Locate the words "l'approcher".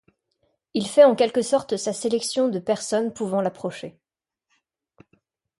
3.39-3.99